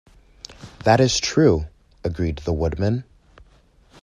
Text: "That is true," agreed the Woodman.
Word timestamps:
"That 0.83 0.99
is 0.99 1.19
true," 1.19 1.67
agreed 2.03 2.39
the 2.39 2.53
Woodman. 2.53 3.03